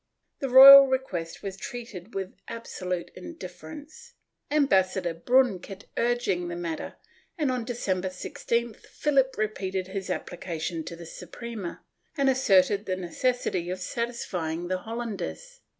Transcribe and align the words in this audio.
The 0.39 0.49
royal 0.49 0.87
request 0.87 1.43
was 1.43 1.55
treated 1.55 2.15
with 2.15 2.35
absolute 2.47 3.11
indifference; 3.13 4.13
Ambassador 4.49 5.13
Brun 5.13 5.59
kept 5.59 5.85
urging 5.95 6.47
the 6.47 6.55
matter 6.55 6.95
and, 7.37 7.51
on 7.51 7.65
December 7.65 8.09
16th, 8.09 8.81
PhiHp 8.93 9.37
repeated 9.37 9.89
his 9.89 10.09
application 10.09 10.83
to 10.85 10.95
the 10.95 11.05
Suprema, 11.05 11.83
and 12.17 12.31
asserted 12.31 12.87
the 12.87 12.95
necessity 12.95 13.69
of 13.69 13.77
satisfying 13.79 14.69
the 14.69 14.79
Hollanders. 14.79 15.59